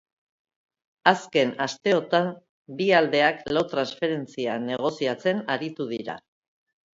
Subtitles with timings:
[1.09, 2.29] Azken asteotan
[2.79, 6.19] bi aldeak lau transferentzia negoziatzen aritu dira.